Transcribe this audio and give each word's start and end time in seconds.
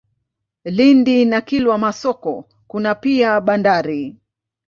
Lindi 0.65 1.25
na 1.25 1.41
Kilwa 1.41 1.77
Masoko 1.77 2.47
kuna 2.67 2.95
pia 2.95 3.41
bandari. 3.41 4.15